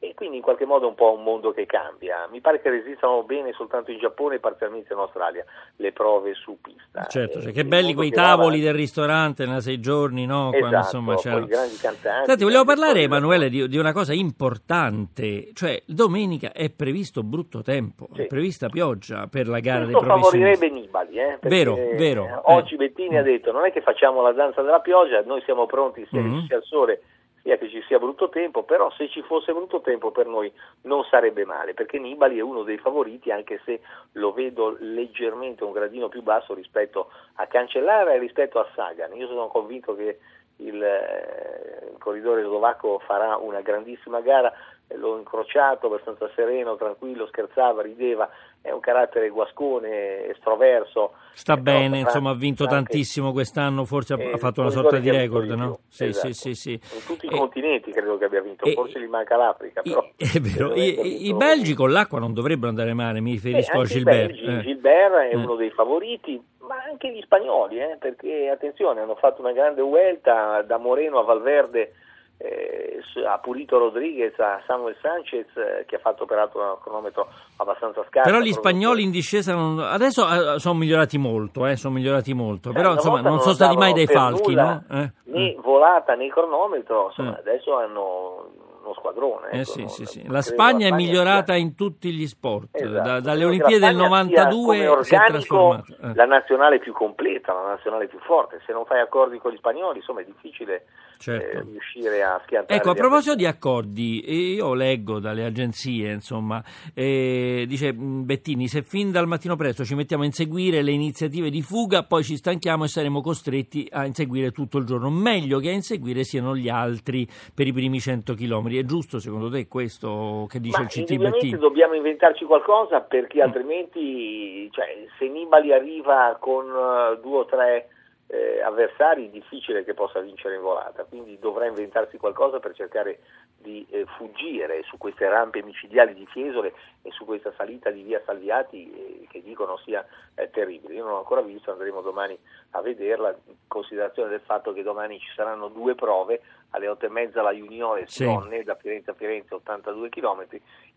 e 0.00 0.14
quindi 0.14 0.36
in 0.36 0.42
qualche 0.42 0.64
modo 0.64 0.86
è 0.86 0.88
un 0.88 0.94
po' 0.94 1.12
un 1.12 1.24
mondo 1.24 1.52
che 1.52 1.66
cambia. 1.66 2.28
Mi 2.30 2.40
pare 2.40 2.60
che 2.60 2.70
resistano 2.70 3.24
bene 3.24 3.52
soltanto 3.52 3.90
in 3.90 3.98
Giappone 3.98 4.36
e 4.36 4.38
parzialmente 4.38 4.92
in 4.92 4.98
Australia 5.00 5.44
le 5.76 5.92
prove 5.92 6.34
su 6.34 6.56
pista. 6.60 7.06
Certo, 7.06 7.38
eh, 7.38 7.42
cioè, 7.42 7.52
che 7.52 7.64
belli 7.64 7.94
quei 7.94 8.10
tavoli 8.10 8.60
del 8.60 8.74
ristorante 8.74 9.44
nei 9.44 9.60
sei 9.60 9.80
giorni, 9.80 10.24
no? 10.24 10.50
Esatto, 10.52 10.58
Quando, 10.58 10.76
insomma, 10.76 11.14
c'erano... 11.16 11.44
i 11.44 11.48
grandi 11.48 11.76
cantanti. 11.76 12.26
Senti, 12.28 12.44
volevo 12.44 12.64
parlare, 12.64 13.02
Emanuele, 13.02 13.48
di, 13.48 13.66
di, 13.66 13.76
una 13.76 13.92
cosa 13.92 14.12
importante, 14.12 15.50
cioè 15.52 15.82
domenica 15.84 16.52
è 16.52 16.70
previsto 16.70 17.24
brutto 17.24 17.62
tempo, 17.62 18.08
sì. 18.14 18.22
è 18.22 18.26
prevista 18.26 18.68
pioggia 18.68 19.26
per 19.26 19.48
la 19.48 19.58
gara 19.58 19.84
Questo 19.84 19.98
dei 19.98 20.08
professionisti. 20.08 20.54
favorirebbe 20.54 20.80
Nibali, 20.80 21.18
eh, 21.18 21.38
vero, 21.42 21.74
vero. 21.74 22.40
Oggi 22.44 22.74
eh. 22.74 22.76
Bettini 22.76 23.16
mm. 23.16 23.18
ha 23.18 23.22
detto 23.22 23.50
non 23.50 23.64
è 23.64 23.72
che 23.72 23.80
facciamo 23.80 24.22
la 24.22 24.32
danza 24.32 24.62
della 24.62 24.80
pioggia, 24.80 25.22
noi 25.22 25.42
siamo 25.42 25.66
pronti 25.66 26.06
sia 26.08 26.16
Mm. 26.18 26.38
il 26.38 26.60
sole 26.62 27.02
sia 27.48 27.56
che 27.56 27.70
ci 27.70 27.82
sia 27.86 27.98
brutto 27.98 28.28
tempo, 28.28 28.62
però 28.64 28.90
se 28.90 29.08
ci 29.08 29.22
fosse 29.22 29.54
brutto 29.54 29.80
tempo 29.80 30.10
per 30.10 30.26
noi 30.26 30.52
non 30.82 31.02
sarebbe 31.04 31.46
male, 31.46 31.72
perché 31.72 31.98
Nibali 31.98 32.36
è 32.36 32.42
uno 32.42 32.62
dei 32.62 32.76
favoriti, 32.76 33.30
anche 33.30 33.58
se 33.64 33.80
lo 34.12 34.32
vedo 34.32 34.76
leggermente 34.78 35.64
un 35.64 35.72
gradino 35.72 36.10
più 36.10 36.22
basso 36.22 36.52
rispetto 36.52 37.10
a 37.36 37.46
Cancellara 37.46 38.12
e 38.12 38.18
rispetto 38.18 38.58
a 38.58 38.68
Sagan. 38.74 39.16
Io 39.16 39.28
sono 39.28 39.46
convinto 39.46 39.96
che 39.96 40.18
il, 40.58 40.82
eh, 40.82 41.90
il 41.92 41.98
corridore 41.98 42.42
slovacco 42.42 43.00
farà 43.06 43.36
una 43.36 43.60
grandissima 43.60 44.20
gara, 44.20 44.52
l'ho 44.96 45.18
incrociato 45.18 45.86
abbastanza 45.86 46.30
sereno, 46.34 46.76
tranquillo, 46.76 47.26
scherzava, 47.26 47.82
rideva, 47.82 48.28
è 48.60 48.70
un 48.70 48.80
carattere 48.80 49.28
guascone, 49.28 50.28
estroverso. 50.28 51.12
Sta 51.32 51.56
bene, 51.56 51.98
insomma 51.98 52.30
ha 52.30 52.34
vinto 52.34 52.64
anche, 52.64 52.74
tantissimo 52.74 53.32
quest'anno, 53.32 53.84
forse 53.84 54.14
eh, 54.14 54.32
ha 54.32 54.36
fatto 54.38 54.62
una 54.62 54.70
sorta 54.70 54.98
di 54.98 55.10
record, 55.10 55.50
no? 55.50 55.80
Sì, 55.88 56.06
esatto. 56.06 56.32
sì, 56.32 56.54
sì, 56.54 56.54
sì. 56.54 56.72
In 56.72 57.04
tutti 57.06 57.26
i 57.26 57.30
continenti 57.30 57.92
credo 57.92 58.16
che 58.18 58.24
abbia 58.24 58.40
vinto, 58.40 58.68
forse 58.70 59.00
gli 59.00 59.06
manca 59.06 59.36
l'Africa. 59.36 59.82
Però 59.82 60.04
è 60.16 60.40
vero, 60.40 60.74
I, 60.74 61.26
i, 61.26 61.34
belgi 61.34 61.74
con 61.74 61.92
l'acqua 61.92 62.18
non 62.18 62.32
dovrebbero 62.32 62.68
andare 62.68 62.94
male, 62.94 63.20
mi 63.20 63.32
riferisco 63.32 63.76
eh, 63.76 63.80
a 63.80 63.84
Gilbert. 63.84 64.40
Belgi, 64.40 64.60
Gilbert 64.62 65.14
è 65.30 65.34
uno 65.34 65.54
dei 65.54 65.70
favoriti, 65.70 66.42
ma 66.68 66.82
anche 66.88 67.10
gli 67.10 67.22
spagnoli, 67.22 67.80
eh, 67.80 67.96
perché 67.98 68.50
attenzione, 68.50 69.00
hanno 69.00 69.16
fatto 69.16 69.40
una 69.40 69.52
grande 69.52 69.82
vuelta 69.82 70.62
da 70.62 70.76
Moreno 70.76 71.18
a 71.18 71.24
Valverde 71.24 71.92
eh, 72.38 73.00
ha 73.26 73.38
pulito 73.38 73.78
Rodriguez, 73.78 74.38
a 74.38 74.62
Samuel 74.64 74.96
Sanchez 75.02 75.46
eh, 75.56 75.84
che 75.86 75.96
ha 75.96 75.98
fatto 75.98 76.24
peraltro 76.24 76.60
un 76.60 76.78
cronometro 76.80 77.28
abbastanza 77.56 78.04
scarso. 78.08 78.30
Però 78.30 78.40
gli 78.40 78.52
spagnoli 78.52 79.02
in 79.02 79.10
discesa 79.10 79.54
non... 79.54 79.80
adesso 79.80 80.54
eh, 80.54 80.58
sono 80.60 80.78
migliorati 80.78 81.18
molto, 81.18 81.66
eh, 81.66 81.76
sono 81.76 81.94
migliorati 81.94 82.32
molto, 82.34 82.70
però 82.70 82.92
insomma 82.92 83.20
non 83.20 83.40
sono 83.40 83.54
stati 83.54 83.76
mai 83.76 83.92
dei 83.92 84.06
falchi, 84.06 84.50
nulla, 84.50 84.84
no? 84.88 85.00
Eh. 85.00 85.12
Né 85.24 85.56
volata 85.60 86.14
né 86.14 86.28
cronometro, 86.28 87.08
insomma 87.08 87.36
adesso 87.38 87.76
hanno 87.76 88.50
uno 88.88 88.94
squadrone. 88.94 89.50
Eh 89.50 89.60
ecco, 89.60 89.70
sì, 89.70 89.88
sì, 89.88 90.04
sì. 90.04 90.26
La 90.28 90.42
Spagna 90.42 90.88
è 90.88 90.90
migliorata 90.90 91.54
in 91.54 91.74
tutti 91.74 92.10
gli 92.12 92.26
sport, 92.26 92.68
esatto. 92.72 93.08
da, 93.08 93.20
dalle 93.20 93.44
Olimpiadi 93.44 93.78
del 93.78 93.96
92 93.96 94.98
si 95.02 95.14
è 95.14 95.24
trasformata. 95.26 95.94
Eh. 96.02 96.14
La 96.14 96.24
nazionale 96.24 96.78
più 96.78 96.92
completa, 96.92 97.52
la 97.52 97.68
nazionale 97.68 98.06
più 98.06 98.18
forte, 98.20 98.60
se 98.66 98.72
non 98.72 98.84
fai 98.84 99.00
accordi 99.00 99.38
con 99.38 99.52
gli 99.52 99.56
spagnoli 99.56 99.98
insomma 99.98 100.20
è 100.20 100.24
difficile 100.24 100.86
certo. 101.18 101.58
eh, 101.58 101.62
riuscire 101.62 102.22
a 102.22 102.40
schiantare. 102.44 102.78
Ecco, 102.78 102.90
a 102.90 102.94
proposito 102.94 103.34
di 103.34 103.46
accordi, 103.46 104.54
io 104.54 104.74
leggo 104.74 105.18
dalle 105.18 105.44
agenzie, 105.44 106.12
insomma, 106.12 106.62
eh, 106.94 107.64
dice 107.66 107.92
Bettini, 107.92 108.68
se 108.68 108.82
fin 108.82 109.10
dal 109.10 109.26
mattino 109.26 109.56
presto 109.56 109.84
ci 109.84 109.94
mettiamo 109.94 110.22
a 110.22 110.26
inseguire 110.26 110.82
le 110.82 110.92
iniziative 110.92 111.50
di 111.50 111.62
fuga, 111.62 112.04
poi 112.04 112.22
ci 112.22 112.36
stanchiamo 112.36 112.84
e 112.84 112.88
saremo 112.88 113.20
costretti 113.20 113.86
a 113.90 114.06
inseguire 114.06 114.50
tutto 114.50 114.78
il 114.78 114.84
giorno. 114.84 115.10
Meglio 115.10 115.58
che 115.58 115.68
a 115.68 115.72
inseguire 115.72 116.24
siano 116.24 116.56
gli 116.56 116.68
altri 116.68 117.26
per 117.54 117.66
i 117.66 117.72
primi 117.72 117.98
100 117.98 118.34
km. 118.34 118.68
È 118.70 118.84
giusto 118.84 119.18
secondo 119.18 119.50
te 119.50 119.66
questo 119.66 120.46
che 120.48 120.60
dice 120.60 120.78
Ma 120.78 120.84
il 120.84 120.90
CT 120.90 121.16
Bettini? 121.16 121.58
dobbiamo 121.58 121.94
inventarci 121.94 122.44
qualcosa 122.44 123.00
perché 123.00 123.42
altrimenti, 123.42 124.70
cioè, 124.72 124.86
se 125.18 125.28
Nibali 125.28 125.72
arriva 125.72 126.36
con 126.40 126.66
uh, 126.66 127.20
due 127.20 127.38
o 127.38 127.44
tre 127.44 127.88
eh, 128.28 128.60
avversari 128.62 129.30
difficile 129.30 129.84
che 129.84 129.94
possa 129.94 130.20
vincere 130.20 130.56
in 130.56 130.60
volata, 130.60 131.04
quindi 131.04 131.38
dovrà 131.38 131.66
inventarsi 131.66 132.18
qualcosa 132.18 132.60
per 132.60 132.74
cercare 132.74 133.20
di 133.56 133.86
eh, 133.90 134.04
fuggire 134.16 134.82
su 134.84 134.98
queste 134.98 135.28
rampe 135.28 135.62
micidiali 135.62 136.14
di 136.14 136.26
Fiesole 136.26 136.74
e 137.02 137.10
su 137.10 137.24
questa 137.24 137.52
salita 137.56 137.90
di 137.90 138.02
via 138.02 138.22
Salviati 138.24 138.92
eh, 138.92 139.26
che 139.28 139.42
dicono 139.42 139.78
sia 139.78 140.06
eh, 140.34 140.50
terribile. 140.50 140.94
Io 140.94 141.04
non 141.04 141.12
l'ho 141.12 141.18
ancora 141.18 141.40
visto, 141.40 141.72
andremo 141.72 142.02
domani 142.02 142.38
a 142.72 142.82
vederla, 142.82 143.34
in 143.46 143.54
considerazione 143.66 144.28
del 144.28 144.42
fatto 144.42 144.72
che 144.74 144.82
domani 144.82 145.18
ci 145.18 145.30
saranno 145.34 145.68
due 145.68 145.94
prove, 145.94 146.42
alle 146.70 146.88
otto 146.88 147.06
e 147.06 147.08
mezza 147.08 147.42
la 147.42 147.52
Juniore 147.52 148.04
sì. 148.06 148.24
Donne 148.24 148.62
da 148.62 148.74
Firenze 148.74 149.10
a 149.10 149.14
Firenze 149.14 149.54
82 149.54 150.08
km 150.08 150.46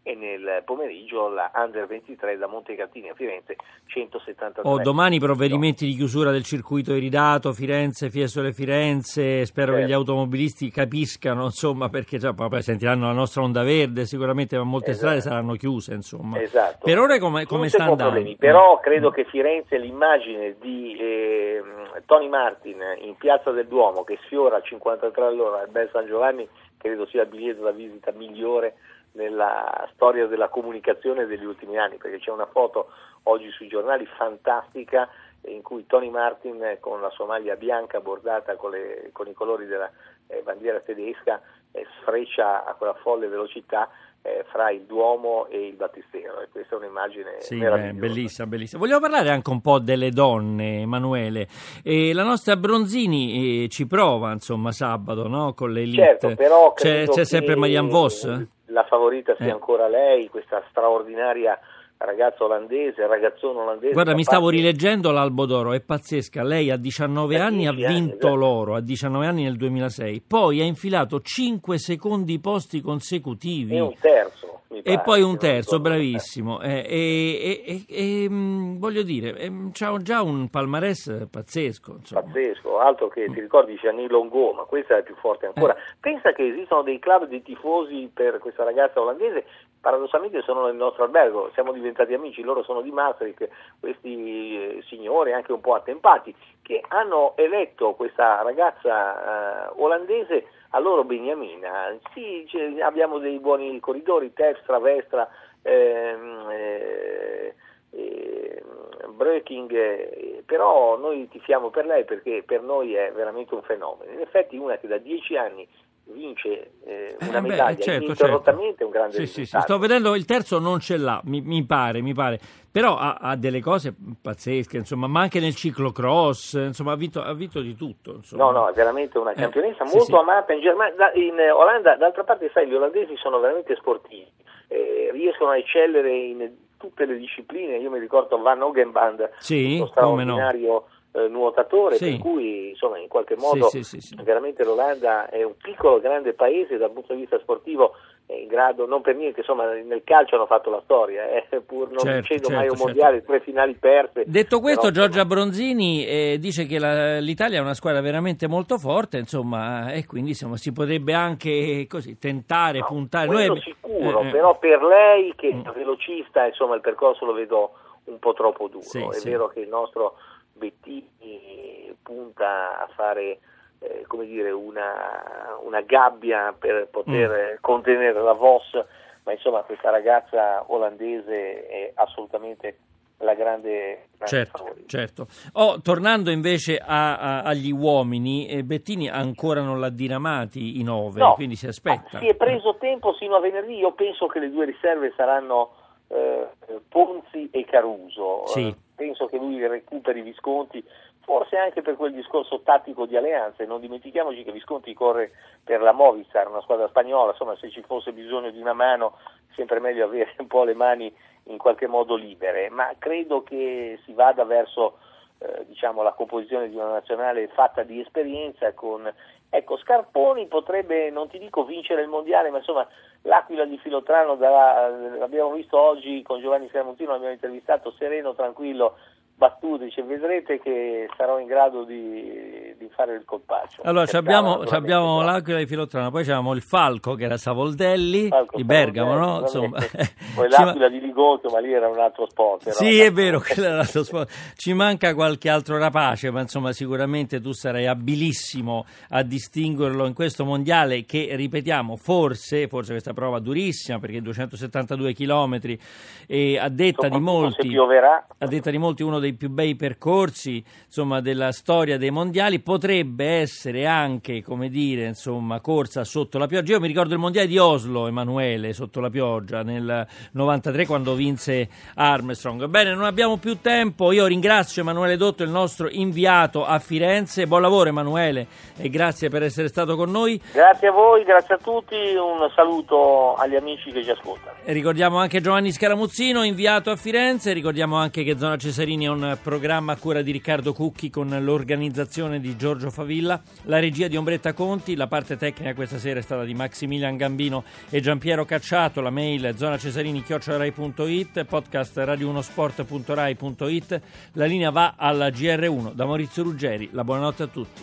e 0.04 0.16
nel 0.16 0.64
pomeriggio 0.66 1.30
la 1.30 1.52
Under 1.54 1.86
23 1.86 2.36
da 2.38 2.48
Montecatini 2.48 3.10
a 3.10 3.14
Firenze 3.14 3.56
173 3.86 4.68
oh, 4.68 4.82
domani 4.82 5.20
provvedimenti 5.20 5.86
di 5.86 5.94
chiusura 5.94 6.32
del 6.32 6.44
circuito 6.44 6.96
iridato 6.96 7.54
Firenze, 7.54 8.10
Fiesole 8.10 8.52
Firenze 8.52 9.46
spero 9.46 9.74
certo. 9.74 9.82
che 9.82 9.92
gli 9.92 9.94
automobilisti 9.94 10.72
capiscano 10.72 11.44
insomma 11.46 11.90
perché 11.90 12.18
già 12.18 12.34
poi 12.34 12.62
sentiranno 12.64 13.06
la 13.06 13.14
nostra 13.14 13.44
onda 13.44 13.62
verde 13.62 14.06
sicuramente 14.06 14.58
ma 14.58 14.64
molte 14.64 14.92
esatto. 14.92 15.06
strade 15.06 15.22
saranno 15.22 15.54
chiuse 15.54 15.94
insomma 15.94 16.42
esatto. 16.42 16.80
per 16.84 16.98
ora 16.98 17.20
come, 17.20 17.46
come 17.46 17.70
sta 17.70 17.84
andando? 17.84 18.14
Problemi. 18.14 18.36
però 18.38 18.80
credo 18.80 19.12
che 19.12 19.26
Firenze 19.26 19.78
l'immagine 19.78 20.56
di 20.60 20.98
eh, 21.00 21.64
Tony 22.08 22.28
Martin 22.28 22.82
in 23.02 23.16
Piazza 23.18 23.52
del 23.52 23.68
Duomo 23.68 24.04
che 24.04 24.18
sfiora 24.24 24.58
a 24.58 24.62
53 24.62 25.26
all'ora 25.26 25.61
al 25.62 25.70
Bel 25.70 25.90
San 25.92 26.08
Giovanni 26.08 26.48
credo 26.78 27.06
sia 27.06 27.24
il 27.24 27.30
biglietto 27.30 27.62
da 27.62 27.72
visita 27.72 28.12
migliore 28.12 28.76
nella 29.14 29.88
storia 29.94 30.26
della 30.28 30.50
comunicazione 30.50 31.26
degli 31.26 31.44
ultimi 31.44 31.78
anni, 31.78 31.98
perché 31.98 32.20
c'è 32.20 32.32
una 32.32 32.46
foto 32.46 32.90
oggi 33.24 33.50
sui 33.52 33.68
giornali 33.68 34.06
fantastica 34.06 35.10
in 35.46 35.62
cui 35.62 35.86
Tony 35.86 36.10
Martin 36.10 36.78
con 36.80 37.02
la 37.02 37.10
sua 37.10 37.26
maglia 37.26 37.56
bianca 37.56 38.00
bordata 38.00 38.56
con, 38.56 38.72
le, 38.72 39.10
con 39.12 39.28
i 39.28 39.34
colori 39.34 39.66
della 39.66 39.90
eh, 40.28 40.42
bandiera 40.44 40.80
tedesca 40.80 41.42
eh, 41.72 41.86
sfreccia 42.00 42.64
a 42.64 42.74
quella 42.76 42.94
folle 42.94 43.28
velocità 43.28 43.90
eh, 44.24 44.46
fra 44.52 44.70
il 44.70 44.84
Duomo 44.84 45.48
e 45.48 45.68
il 45.68 45.76
Battistero 45.76 46.42
e 46.42 46.50
questa 46.52 46.76
è 46.76 46.78
un'immagine 46.78 47.38
sì, 47.40 47.58
beh, 47.58 47.94
bellissima, 47.94 48.48
bellissima. 48.48 48.80
Vogliamo 48.80 49.00
parlare 49.00 49.30
anche 49.30 49.50
un 49.50 49.62
po' 49.62 49.80
delle 49.80 50.12
donne, 50.12 50.82
Emanuele. 50.82 51.48
E 51.84 52.14
la 52.14 52.24
nostra 52.24 52.56
Bronzini 52.56 53.64
eh, 53.64 53.70
ci 53.70 53.88
prova, 53.88 54.32
insomma, 54.32 54.72
sabato, 54.72 55.28
no? 55.28 55.54
Con 55.54 55.72
le 55.72 55.82
elite. 55.82 56.04
Certo, 56.04 56.36
però 56.36 56.74
c'è, 56.74 57.08
c'è 57.08 57.26
sempre 57.26 57.56
Marianne 57.56 57.90
Vos? 57.90 58.48
La 58.66 58.84
favorita 58.84 59.36
sia 59.36 59.48
eh. 59.48 59.52
ancora 59.52 59.88
lei, 59.88 60.30
questa 60.30 60.64
straordinaria 60.70 61.60
ragazza 62.06 62.44
olandese, 62.44 63.06
ragazzone 63.08 63.60
olandese. 63.60 63.94
Guarda, 63.94 64.14
mi 64.14 64.24
stavo 64.24 64.50
rileggendo 64.50 65.12
l'Albo 65.12 65.46
d'Oro, 65.46 65.74
è 65.74 65.82
pazzesca. 65.82 66.44
Lei 66.44 66.70
a 66.70 66.78
19 66.78 67.40
anni 67.40 67.68
ha 67.68 67.72
vinto 67.72 68.28
anni, 68.28 68.38
l'oro, 68.38 68.76
a 68.76 68.82
19 68.82 69.26
anni 69.26 69.44
nel 69.44 69.58
2006. 69.58 70.24
Poi 70.28 70.62
ha 70.62 70.64
infilato 70.64 71.22
5 71.22 71.78
secondi 71.78 72.40
posti 72.40 72.82
consecutivi. 72.82 73.76
E 73.76 73.80
un 73.80 73.96
terzo. 74.00 74.52
E 74.84 75.02
poi 75.04 75.22
un 75.22 75.38
terzo, 75.38 75.82
bravissimo. 75.82 76.62
Eh, 76.62 76.86
e, 76.88 77.62
e, 77.66 77.86
e, 77.88 78.24
e, 78.24 78.28
voglio 78.30 79.04
dire, 79.04 79.52
c'ha 79.74 79.98
già 79.98 80.22
un 80.22 80.50
palmarès 80.50 81.28
pazzesco. 81.30 81.98
Insomma. 82.00 82.22
Pazzesco, 82.22 82.80
altro 82.80 83.10
che 83.10 83.26
ti 83.26 83.42
ricordi 83.42 83.76
Gianni 83.76 84.08
Longo, 84.08 84.54
ma 84.54 84.64
questa 84.64 84.98
è 84.98 85.04
più 85.04 85.16
forte 85.16 85.48
ancora. 85.48 85.76
Eh. 85.76 85.80
Pensa 86.00 86.32
che 86.32 86.48
esistono 86.48 86.84
dei 86.84 87.00
club 87.00 87.28
di 87.28 87.42
tifosi 87.44 88.10
per 88.14 88.40
questa 88.40 88.64
ragazza 88.64 89.02
olandese 89.02 89.46
paradossalmente 89.82 90.42
sono 90.44 90.66
nel 90.66 90.76
nostro 90.76 91.04
albergo, 91.04 91.50
siamo 91.54 91.74
diventati 91.74 92.14
amici, 92.14 92.44
loro 92.44 92.64
sono 92.64 92.82
di 92.82 92.92
Maastricht, 92.92 93.50
questi 93.80 94.78
eh, 94.78 94.84
signori 94.88 95.34
anche 95.34 95.52
un 95.52 95.60
po' 95.60 95.74
attempati, 95.74 96.34
che 96.62 96.84
hanno 96.88 97.34
eletto 97.36 97.94
questa 97.96 98.42
ragazza 98.44 99.68
eh, 99.68 99.74
olandese 99.78 100.46
a 100.70 100.80
loro 100.80 101.04
beniamina. 101.04 101.98
Sì, 102.14 102.48
abbiamo 102.82 103.18
dei 103.18 103.40
buoni 103.40 103.80
corridori, 103.80 104.34
Terpstra, 104.34 104.80
Vestra, 104.80 105.28
ehm, 105.64 106.48
eh, 106.52 107.56
eh, 107.92 108.64
Breaking, 109.10 110.44
però 110.46 110.98
noi 110.98 111.28
tifiamo 111.28 111.70
per 111.70 111.86
lei 111.86 112.06
perché 112.06 112.44
per 112.46 112.62
noi 112.62 112.94
è 112.94 113.12
veramente 113.12 113.54
un 113.56 113.64
fenomeno. 113.64 114.12
In 114.12 114.20
effetti 114.20 114.58
una 114.58 114.78
che 114.78 114.88
da 114.88 114.98
dieci 114.98 115.36
anni 115.36 115.68
vince 116.12 116.72
eh, 116.86 117.16
una 117.22 117.38
eh, 117.38 117.42
medaglia. 117.42 117.76
beh, 117.76 117.82
certo, 117.82 118.04
ininterrottamente 118.04 118.68
certo. 118.70 118.86
un 118.86 118.92
grande 118.92 119.16
sì, 119.16 119.26
sì, 119.26 119.46
sì, 119.46 119.58
sto 119.60 119.78
vedendo 119.78 120.16
il 120.16 120.26
terzo 120.26 120.60
non 120.60 120.80
ce 120.80 120.98
l'ha 120.98 121.22
mi, 121.26 121.42
mi 121.42 121.64
pare, 121.66 122.02
mi 122.02 122.14
pare. 122.14 122.40
Però 122.72 122.96
ha, 122.96 123.18
ha, 123.20 123.36
delle 123.36 123.60
cose 123.60 123.94
pazzesche 124.22 124.78
insomma 124.78 125.08
ma 125.08 125.22
anche 125.22 125.40
nel 125.40 125.56
ciclocross 125.56 126.54
insomma 126.54 126.94
ha 126.94 126.96
vinto, 126.96 127.22
ha 127.22 127.34
vinto 127.34 127.60
di 127.62 127.76
tutto 127.76 128.16
insomma. 128.16 128.44
no 128.44 128.52
no 128.52 128.70
è 128.70 128.74
veramente 128.74 129.18
una 129.18 129.32
eh, 129.32 129.36
campionessa 129.36 129.84
eh, 129.84 129.90
molto 129.94 130.20
amata 130.20 130.54
in 130.54 130.62
Germania 130.62 131.12
in 131.16 131.38
Olanda 131.54 131.96
d'altra 131.96 132.24
parte 132.24 132.50
sai 132.54 132.68
gli 132.68 132.74
olandesi 132.74 133.16
sono 133.18 133.40
veramente 133.40 133.76
sportivi 133.76 134.32
eh, 134.70 135.10
riescono 135.12 135.50
a 135.50 135.58
eccellere 135.58 136.16
in 136.16 136.50
tutte 136.78 137.06
le 137.06 137.18
discipline 137.18 137.76
io 137.78 137.90
mi 137.90 138.00
ricordo 138.00 138.38
Van 138.38 138.62
Hogenband 138.62 139.32
sì, 139.40 139.84
straordinario 139.90 140.72
no 140.72 140.86
eh, 141.14 141.28
nuotatore, 141.28 141.96
sì. 141.96 142.12
per 142.12 142.20
cui 142.20 142.70
insomma 142.70 142.98
in 142.98 143.08
qualche 143.08 143.36
modo 143.36 143.68
sì, 143.68 143.84
sì, 143.84 144.16
veramente 144.24 144.64
l'Olanda 144.64 145.30
è 145.30 145.44
un 145.44 145.56
piccolo 145.58 146.00
grande 146.00 146.34
paese 146.34 146.78
dal 146.78 146.92
punto 146.92 147.14
di 147.14 147.22
vista 147.22 147.40
sportivo 147.40 147.94
in 148.28 148.48
grado, 148.48 148.86
non 148.86 149.02
per 149.02 149.16
niente, 149.16 149.42
insomma 149.42 149.74
nel 149.74 150.04
calcio 150.06 150.36
hanno 150.36 150.46
fatto 150.46 150.70
la 150.70 150.80
storia, 150.84 151.24
eh, 151.28 151.60
pur 151.66 151.90
non 151.90 152.00
certo, 152.00 152.12
vincendo 152.12 152.48
certo, 152.48 152.54
mai 152.54 152.64
un 152.64 152.76
certo. 152.76 152.86
mondiale, 152.86 153.24
tre 153.24 153.40
finali 153.42 153.74
perse. 153.74 154.24
Detto 154.26 154.60
questo, 154.62 154.88
però, 154.88 154.94
Giorgia 154.94 155.26
Bronzini 155.26 156.06
eh, 156.06 156.38
dice 156.40 156.66
che 156.66 156.80
la, 156.80 157.20
l'Italia 157.20 157.58
è 157.58 157.62
una 157.62 157.74
squadra 157.74 158.00
veramente 158.00 158.48
molto 158.48 158.78
forte, 158.78 159.18
insomma, 159.18 159.92
e 159.92 160.06
quindi 160.06 160.30
insomma, 160.30 160.56
si 160.56 160.72
potrebbe 160.72 161.14
anche 161.14 161.86
così 161.90 162.18
tentare, 162.18 162.80
no, 162.80 162.86
puntare. 162.86 163.28
Noi, 163.28 163.60
sicuro, 163.62 164.22
eh, 164.22 164.30
però 164.30 164.58
per 164.58 164.82
lei 164.82 165.34
che 165.36 165.50
è 165.50 165.72
velocista, 165.72 166.46
insomma 166.46 166.76
il 166.76 166.82
percorso 166.82 167.26
lo 167.26 167.34
vedo 167.34 167.72
un 168.06 168.18
po' 168.18 168.34
troppo 168.34 168.68
duro. 168.68 169.12
è 169.12 169.20
vero 169.24 169.48
che 169.50 169.60
il 169.60 169.68
nostro 169.68 170.16
Bettini 170.62 171.96
punta 172.04 172.80
a 172.80 172.88
fare 172.96 173.40
eh, 173.80 174.04
come 174.06 174.26
dire, 174.26 174.52
una, 174.52 175.58
una, 175.64 175.82
gabbia 175.82 176.54
per 176.58 176.88
poter 176.92 177.54
mm. 177.54 177.56
contenere 177.62 178.22
la 178.22 178.34
VOS, 178.34 178.86
ma 179.24 179.32
insomma 179.32 179.62
questa 179.62 179.90
ragazza 179.90 180.64
olandese 180.68 181.68
è 181.68 181.92
assolutamente 181.96 182.78
la 183.18 183.34
grande, 183.34 184.10
grande 184.18 184.26
certo, 184.26 184.76
certo. 184.86 185.28
Oh, 185.54 185.82
tornando 185.82 186.30
invece 186.30 186.78
a, 186.78 187.18
a, 187.18 187.42
agli 187.42 187.72
uomini, 187.72 188.48
eh, 188.48 188.64
Bettini 188.64 189.10
ancora 189.10 189.62
non 189.62 189.80
l'ha 189.80 189.90
diramati 189.90 190.80
in 190.80 190.90
ove, 190.90 191.20
no, 191.20 191.34
quindi 191.34 191.56
si 191.56 191.66
aspetta. 191.66 192.20
Si 192.20 192.28
è 192.28 192.36
preso 192.36 192.78
tempo 192.80 193.16
sino 193.16 193.36
a 193.36 193.40
venerdì, 193.40 193.78
io 193.78 193.94
penso 193.94 194.28
che 194.28 194.40
le 194.40 194.52
due 194.52 194.66
riserve 194.66 195.12
saranno 195.16 195.72
eh, 196.12 196.48
Ponzi 196.88 197.50
e 197.52 197.66
Caruso. 197.66 198.48
Sì. 198.48 198.68
Eh, 198.68 198.76
penso 198.96 199.28
che 199.28 199.38
lui 199.38 199.66
recuperi 199.66 200.22
Visconti, 200.22 200.84
forse 201.22 201.58
anche 201.58 201.82
per 201.82 201.96
quel 201.96 202.14
discorso 202.14 202.62
tattico 202.62 203.06
di 203.06 203.16
alleanze. 203.16 203.66
Non 203.66 203.80
dimentichiamoci 203.80 204.44
che 204.44 204.52
Visconti 204.52 204.94
corre 204.94 205.32
per 205.64 205.82
la 205.82 205.92
Movistar, 205.92 206.50
una 206.50 206.62
squadra 206.62 206.88
spagnola, 206.88 207.32
insomma 207.32 207.56
se 207.56 207.70
ci 207.70 207.82
fosse 207.82 208.12
bisogno 208.12 208.52
di 208.52 208.60
una 208.60 208.74
mano 208.74 209.18
sempre 209.56 209.80
meglio 209.80 210.06
avere 210.06 210.34
un 210.38 210.48
po' 210.48 210.64
le 210.64 210.74
mani 210.74 211.14
in 211.46 211.58
qualche 211.58 211.88
modo 211.88 212.16
libere, 212.16 212.70
ma 212.70 212.94
credo 212.98 213.44
che 213.44 214.00
si 214.06 214.14
vada 214.14 214.44
verso 214.44 214.98
eh, 215.40 215.66
diciamo, 215.66 216.04
la 216.04 216.12
composizione 216.12 216.70
di 216.70 216.76
una 216.76 216.92
nazionale 216.92 217.48
fatta 217.48 217.84
di 217.84 218.00
esperienza 218.00 218.74
con 218.74 219.12
Ecco, 219.54 219.76
Scarponi 219.76 220.48
potrebbe, 220.48 221.10
non 221.10 221.28
ti 221.28 221.38
dico 221.38 221.66
vincere 221.66 222.02
il 222.02 222.08
mondiale, 222.08 222.50
ma 222.50 222.60
insomma 222.60 222.88
l'Aquila 223.24 223.66
di 223.66 223.78
Filotrano, 223.80 224.36
darà, 224.36 224.88
l'abbiamo 224.88 225.52
visto 225.52 225.78
oggi 225.78 226.22
con 226.22 226.40
Giovanni 226.40 226.70
Scaramuntino, 226.70 227.12
l'abbiamo 227.12 227.34
intervistato 227.34 227.92
sereno, 227.98 228.34
tranquillo, 228.34 228.96
battuto, 229.36 229.84
dice 229.84 230.04
vedrete 230.04 230.60
che 230.62 231.10
sarò 231.18 231.38
in 231.38 231.48
grado 231.48 231.84
di, 231.84 232.51
di 232.82 232.90
fare 232.90 233.14
il 233.14 233.24
colpaccio. 233.26 233.82
Allora 233.84 234.06
abbiamo, 234.12 234.62
abbiamo 234.62 235.22
l'Aquila 235.22 235.60
di 235.60 235.68
Filotrano, 235.68 236.10
poi 236.10 236.22
abbiamo 236.22 236.54
il 236.54 236.62
Falco 236.62 237.14
che 237.14 237.26
era 237.26 237.38
Savoldelli 237.38 238.28
Falco, 238.28 238.56
di 238.56 238.64
Bergamo, 238.64 239.14
no? 239.14 239.40
Insomma, 239.42 239.78
poi 240.34 240.50
l'Aquila 240.50 240.90
di 240.90 241.00
Ligoto, 241.00 241.50
ma 241.50 241.60
lì 241.60 241.72
era 241.72 241.88
un 241.88 242.00
altro 242.00 242.28
sport. 242.28 242.70
Sì, 242.70 243.00
è 243.00 243.12
vero, 243.12 243.40
quello 243.40 243.66
era 243.66 243.74
un 243.76 243.80
altro 243.82 244.04
sport. 244.04 244.32
Ci 244.56 244.74
manca 244.74 245.14
qualche 245.14 245.50
altro 245.50 245.78
rapace, 245.78 246.32
ma 246.32 246.42
insomma 246.42 246.72
sicuramente 246.72 247.40
tu 247.40 247.52
sarai 247.52 247.86
abilissimo 247.86 248.86
a 249.10 249.22
distinguerlo 249.22 250.08
in 250.08 250.14
questo 250.14 250.44
mondiale 250.44 251.06
che, 251.06 251.30
ripetiamo, 251.36 251.96
forse, 251.98 252.68
forse 252.68 252.92
questa 252.92 253.14
prova 253.14 253.40
durissima 253.40 254.00
perché 254.00 254.22
272 254.22 255.14
chilometri 255.14 255.80
e 256.26 256.58
a 256.58 256.70
detta 256.70 257.08
di 257.10 257.20
molti, 257.20 257.78
a 257.78 258.48
detta 258.48 258.72
di 258.72 258.78
molti 258.78 259.04
uno 259.04 259.20
dei 259.20 259.34
più 259.34 259.50
bei 259.50 259.76
percorsi 259.76 260.64
insomma, 260.86 261.22
della 261.22 261.52
storia 261.52 261.98
dei 261.98 262.10
mondiali, 262.10 262.60
potrebbe 262.72 263.26
essere 263.26 263.86
anche, 263.86 264.42
come 264.42 264.70
dire, 264.70 265.06
insomma, 265.06 265.60
corsa 265.60 266.06
sotto 266.06 266.38
la 266.38 266.48
pioggia. 266.48 266.72
Io 266.72 266.80
mi 266.80 266.88
ricordo 266.88 267.14
il 267.14 267.20
mondiale 267.20 267.46
di 267.46 267.58
Oslo, 267.58 268.08
Emanuele, 268.08 268.72
sotto 268.72 269.02
la 269.02 269.10
pioggia, 269.10 269.62
nel 269.62 270.08
93 270.32 270.86
quando 270.86 271.14
vinse 271.14 271.68
Armstrong. 271.96 272.68
Bene, 272.68 272.94
non 272.94 273.04
abbiamo 273.04 273.36
più 273.36 273.60
tempo, 273.60 274.14
io 274.14 274.26
ringrazio 274.26 274.84
Emanuele 274.84 275.18
Dotto, 275.18 275.44
il 275.44 275.50
nostro 275.50 275.90
inviato 275.90 276.64
a 276.64 276.80
Firenze. 276.80 277.46
Buon 277.46 277.62
lavoro 277.62 277.90
Emanuele 277.90 278.48
e 278.78 278.88
grazie 278.88 279.28
per 279.28 279.44
essere 279.44 279.68
stato 279.68 279.98
con 279.98 280.10
noi. 280.10 280.42
Grazie 280.54 280.88
a 280.88 280.92
voi, 280.92 281.26
grazie 281.26 281.56
a 281.56 281.58
tutti, 281.58 281.96
un 281.96 282.50
saluto 282.56 283.34
agli 283.34 283.58
amici 283.58 283.92
che 283.92 284.02
ci 284.02 284.12
ascoltano. 284.12 284.56
E 284.64 284.72
ricordiamo 284.72 285.18
anche 285.18 285.42
Giovanni 285.42 285.74
Scaramuzzino, 285.74 286.44
inviato 286.44 286.90
a 286.90 286.96
Firenze, 286.96 287.52
ricordiamo 287.52 287.98
anche 287.98 288.24
che 288.24 288.38
Zona 288.38 288.56
Cesarini 288.56 289.08
è 289.08 289.10
un 289.10 289.38
programma 289.44 289.92
a 289.92 289.98
cura 289.98 290.22
di 290.22 290.32
Riccardo 290.32 290.72
Cucchi 290.72 291.10
con 291.10 291.38
l'organizzazione 291.38 292.40
di 292.40 292.56
Giorgio 292.62 292.92
Favilla, 292.92 293.42
la 293.64 293.80
regia 293.80 294.08
di 294.08 294.16
Ombretta 294.16 294.54
Conti, 294.54 294.96
la 294.96 295.08
parte 295.08 295.36
tecnica 295.36 295.74
questa 295.74 295.98
sera 295.98 296.20
è 296.20 296.22
stata 296.22 296.44
di 296.44 296.54
Maximilian 296.54 297.18
Gambino 297.18 297.64
e 297.90 298.02
Giampiero 298.02 298.46
Cacciato, 298.46 299.02
la 299.02 299.10
mail 299.10 299.56
zonacesarini.it, 299.58 301.44
podcast 301.46 301.98
radio1sport.rai.it, 301.98 304.02
la 304.34 304.46
linea 304.46 304.70
va 304.70 304.94
alla 304.96 305.30
GR1 305.30 305.96
da 305.96 306.06
Maurizio 306.06 306.44
Ruggeri, 306.44 306.90
la 306.92 307.04
buonanotte 307.04 307.42
a 307.42 307.48
tutti. 307.48 307.82